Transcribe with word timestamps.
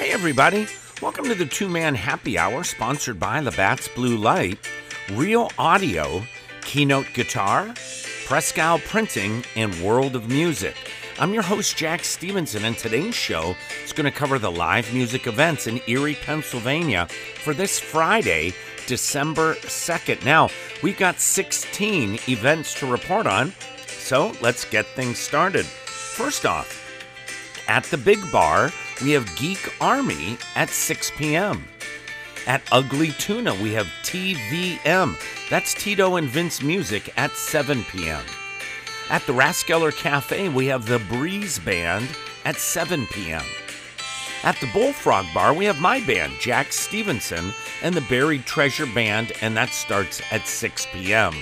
Hey, 0.00 0.12
everybody. 0.12 0.66
Welcome 1.02 1.26
to 1.26 1.34
the 1.34 1.44
two 1.44 1.68
man 1.68 1.94
happy 1.94 2.38
hour 2.38 2.64
sponsored 2.64 3.20
by 3.20 3.40
Labatt's 3.40 3.86
Blue 3.86 4.16
Light, 4.16 4.58
Real 5.12 5.50
Audio, 5.58 6.22
Keynote 6.62 7.08
Guitar, 7.12 7.66
Prescal 8.24 8.78
Printing, 8.78 9.44
and 9.56 9.78
World 9.82 10.16
of 10.16 10.30
Music. 10.30 10.74
I'm 11.18 11.34
your 11.34 11.42
host, 11.42 11.76
Jack 11.76 12.02
Stevenson, 12.02 12.64
and 12.64 12.78
today's 12.78 13.14
show 13.14 13.54
is 13.84 13.92
going 13.92 14.10
to 14.10 14.18
cover 14.18 14.38
the 14.38 14.50
live 14.50 14.90
music 14.94 15.26
events 15.26 15.66
in 15.66 15.82
Erie, 15.86 16.14
Pennsylvania 16.14 17.06
for 17.34 17.52
this 17.52 17.78
Friday, 17.78 18.54
December 18.86 19.56
2nd. 19.56 20.24
Now, 20.24 20.48
we've 20.82 20.96
got 20.96 21.20
16 21.20 22.20
events 22.26 22.72
to 22.80 22.90
report 22.90 23.26
on, 23.26 23.52
so 23.86 24.32
let's 24.40 24.64
get 24.64 24.86
things 24.86 25.18
started. 25.18 25.66
First 25.66 26.46
off, 26.46 26.86
at 27.68 27.84
the 27.84 27.98
Big 27.98 28.18
Bar, 28.32 28.72
we 29.02 29.12
have 29.12 29.36
Geek 29.36 29.72
Army 29.80 30.38
at 30.54 30.68
6 30.68 31.12
p.m. 31.16 31.64
At 32.46 32.62
Ugly 32.72 33.12
Tuna, 33.12 33.54
we 33.54 33.72
have 33.74 33.86
TVM. 34.02 35.16
That's 35.48 35.74
Tito 35.74 36.16
and 36.16 36.28
Vince 36.28 36.62
Music 36.62 37.12
at 37.16 37.32
7 37.32 37.84
p.m. 37.84 38.24
At 39.10 39.22
the 39.26 39.32
Raskeller 39.32 39.94
Cafe, 39.94 40.48
we 40.48 40.66
have 40.66 40.86
the 40.86 40.98
Breeze 40.98 41.58
Band 41.58 42.08
at 42.44 42.56
7 42.56 43.06
p.m. 43.08 43.44
At 44.42 44.58
the 44.60 44.68
Bullfrog 44.72 45.26
Bar, 45.34 45.52
we 45.52 45.66
have 45.66 45.80
my 45.80 46.00
band, 46.00 46.32
Jack 46.40 46.72
Stevenson, 46.72 47.52
and 47.82 47.94
the 47.94 48.00
Buried 48.02 48.46
Treasure 48.46 48.86
Band, 48.86 49.32
and 49.42 49.56
that 49.56 49.70
starts 49.70 50.22
at 50.30 50.46
6 50.46 50.86
p.m. 50.92 51.34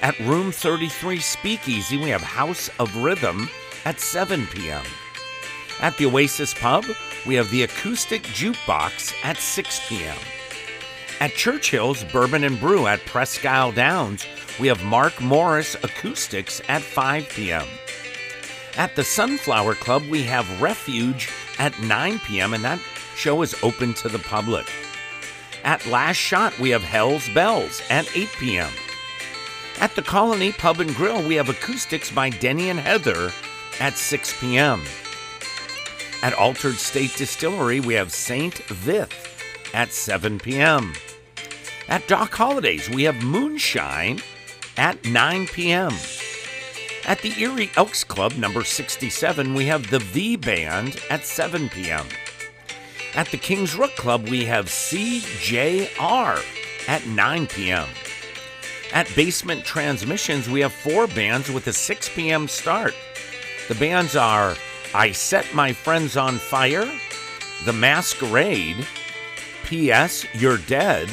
At 0.00 0.18
Room 0.20 0.52
33 0.52 1.18
Speakeasy, 1.18 1.96
we 1.96 2.10
have 2.10 2.22
House 2.22 2.70
of 2.78 2.94
Rhythm 2.96 3.48
at 3.84 3.98
7 3.98 4.46
p.m. 4.46 4.84
At 5.80 5.96
the 5.96 6.06
Oasis 6.06 6.54
Pub, 6.54 6.84
we 7.24 7.36
have 7.36 7.50
the 7.50 7.62
Acoustic 7.62 8.22
Jukebox 8.22 9.14
at 9.22 9.36
6 9.36 9.88
p.m. 9.88 10.16
At 11.20 11.34
Churchill's 11.34 12.04
Bourbon 12.04 12.44
and 12.44 12.58
Brew 12.58 12.86
at 12.86 13.04
Presque 13.06 13.46
Isle 13.46 13.72
Downs, 13.72 14.26
we 14.58 14.66
have 14.68 14.82
Mark 14.82 15.20
Morris 15.20 15.76
Acoustics 15.76 16.60
at 16.68 16.82
5 16.82 17.28
p.m. 17.28 17.66
At 18.76 18.96
the 18.96 19.04
Sunflower 19.04 19.74
Club, 19.74 20.02
we 20.10 20.22
have 20.24 20.60
Refuge 20.60 21.28
at 21.58 21.78
9 21.80 22.18
p.m., 22.20 22.54
and 22.54 22.64
that 22.64 22.80
show 23.14 23.42
is 23.42 23.54
open 23.62 23.94
to 23.94 24.08
the 24.08 24.18
public. 24.18 24.66
At 25.64 25.86
Last 25.86 26.16
Shot, 26.16 26.58
we 26.58 26.70
have 26.70 26.82
Hell's 26.82 27.28
Bells 27.30 27.82
at 27.88 28.08
8 28.16 28.28
p.m. 28.38 28.72
At 29.80 29.94
the 29.94 30.02
Colony 30.02 30.50
Pub 30.52 30.80
and 30.80 30.94
Grill, 30.94 31.26
we 31.26 31.36
have 31.36 31.48
Acoustics 31.48 32.10
by 32.10 32.30
Denny 32.30 32.68
and 32.68 32.80
Heather 32.80 33.32
at 33.80 33.96
6 33.96 34.40
p.m. 34.40 34.82
At 36.22 36.34
Altered 36.34 36.76
State 36.76 37.14
Distillery, 37.16 37.80
we 37.80 37.94
have 37.94 38.12
Saint 38.12 38.58
Vith 38.66 39.72
at 39.72 39.92
7 39.92 40.38
p.m. 40.40 40.94
At 41.88 42.06
Doc 42.08 42.34
Holidays, 42.34 42.90
we 42.90 43.04
have 43.04 43.22
Moonshine 43.22 44.20
at 44.76 45.04
9 45.04 45.46
p.m. 45.46 45.92
At 47.06 47.22
the 47.22 47.32
Erie 47.40 47.70
Elks 47.76 48.04
Club, 48.04 48.34
number 48.34 48.64
67, 48.64 49.54
we 49.54 49.66
have 49.66 49.90
the 49.90 50.00
V 50.00 50.36
Band 50.36 51.00
at 51.08 51.24
7 51.24 51.68
p.m. 51.68 52.06
At 53.14 53.28
the 53.28 53.38
King's 53.38 53.76
Rook 53.76 53.94
Club, 53.96 54.28
we 54.28 54.44
have 54.44 54.66
CJR 54.66 56.42
at 56.88 57.06
9 57.06 57.46
p.m. 57.46 57.88
At 58.92 59.14
Basement 59.14 59.64
Transmissions, 59.64 60.48
we 60.48 60.60
have 60.60 60.72
four 60.72 61.06
bands 61.06 61.50
with 61.50 61.66
a 61.68 61.72
6 61.72 62.08
p.m. 62.10 62.48
start. 62.48 62.94
The 63.68 63.74
bands 63.76 64.16
are 64.16 64.56
I 64.94 65.12
Set 65.12 65.54
My 65.54 65.72
Friends 65.72 66.16
on 66.16 66.38
Fire, 66.38 66.90
The 67.66 67.72
Masquerade, 67.72 68.86
P.S. 69.64 70.24
You're 70.34 70.56
Dead, 70.56 71.08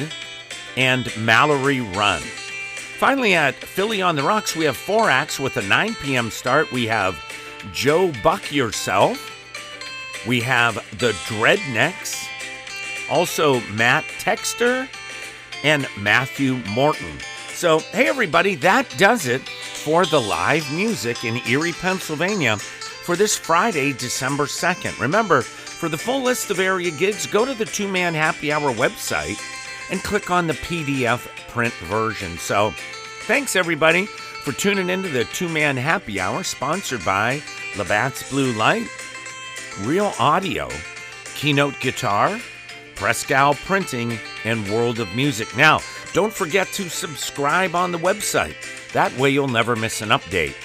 and 0.77 1.11
Mallory 1.17 1.81
Run. 1.81 2.21
Finally, 2.21 3.33
at 3.33 3.55
Philly 3.55 4.01
on 4.01 4.15
the 4.15 4.23
Rocks, 4.23 4.55
we 4.55 4.63
have 4.65 4.77
four 4.77 5.09
acts 5.09 5.39
with 5.39 5.57
a 5.57 5.61
9 5.61 5.93
p.m. 5.95 6.29
start. 6.29 6.71
We 6.71 6.87
have 6.87 7.21
Joe 7.73 8.13
Buck 8.23 8.51
Yourself, 8.51 9.19
we 10.25 10.39
have 10.41 10.75
the 10.97 11.11
Dreadnecks, 11.27 12.25
also 13.09 13.59
Matt 13.71 14.05
Texter, 14.19 14.87
and 15.63 15.85
Matthew 15.99 16.61
Morton. 16.69 17.19
So, 17.49 17.79
hey 17.79 18.07
everybody, 18.07 18.55
that 18.55 18.87
does 18.97 19.27
it 19.27 19.41
for 19.41 20.05
the 20.05 20.21
live 20.21 20.71
music 20.73 21.25
in 21.25 21.37
Erie, 21.47 21.73
Pennsylvania 21.73 22.57
for 23.05 23.15
this 23.15 23.37
Friday, 23.37 23.93
December 23.93 24.45
2nd. 24.45 24.99
Remember, 24.99 25.43
for 25.43 25.89
the 25.89 25.97
full 25.97 26.23
list 26.23 26.49
of 26.49 26.59
area 26.59 26.89
gigs, 26.89 27.27
go 27.27 27.45
to 27.45 27.53
the 27.53 27.65
Two 27.65 27.87
Man 27.87 28.15
Happy 28.15 28.51
Hour 28.51 28.73
website 28.73 29.39
and 29.91 30.01
click 30.01 30.31
on 30.31 30.47
the 30.47 30.53
PDF 30.53 31.27
print 31.49 31.73
version. 31.83 32.35
So, 32.39 32.73
thanks 33.27 33.55
everybody 33.55 34.07
for 34.07 34.53
tuning 34.53 34.89
into 34.89 35.07
the 35.07 35.25
Two 35.25 35.47
Man 35.47 35.77
Happy 35.77 36.19
Hour, 36.19 36.43
sponsored 36.43 37.05
by 37.05 37.43
Labatt's 37.77 38.27
Blue 38.31 38.51
Light, 38.53 38.87
Real 39.81 40.11
Audio, 40.17 40.67
Keynote 41.35 41.79
Guitar, 41.79 42.39
Prescal 42.95 43.53
Printing, 43.53 44.17
and 44.45 44.67
World 44.71 44.99
of 44.99 45.15
Music. 45.15 45.55
Now, 45.55 45.79
don't 46.13 46.33
forget 46.33 46.65
to 46.69 46.89
subscribe 46.89 47.75
on 47.75 47.91
the 47.91 47.99
website. 47.99 48.55
That 48.93 49.15
way 49.19 49.29
you'll 49.29 49.47
never 49.47 49.75
miss 49.75 50.01
an 50.01 50.09
update. 50.09 50.55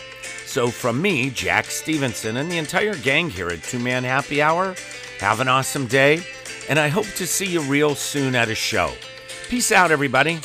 So, 0.51 0.67
from 0.67 1.01
me, 1.01 1.31
Jack 1.31 1.67
Stevenson, 1.67 2.37
and 2.39 2.51
the 2.51 2.59
entire 2.59 2.97
gang 2.97 3.31
here 3.31 3.51
at 3.51 3.63
Two 3.63 3.79
Man 3.79 4.03
Happy 4.03 4.43
Hour, 4.43 4.75
have 5.21 5.39
an 5.39 5.47
awesome 5.47 5.87
day, 5.87 6.25
and 6.69 6.77
I 6.77 6.89
hope 6.89 7.07
to 7.07 7.25
see 7.25 7.47
you 7.47 7.61
real 7.61 7.95
soon 7.95 8.35
at 8.35 8.49
a 8.49 8.55
show. 8.57 8.93
Peace 9.49 9.71
out, 9.71 9.93
everybody. 9.93 10.41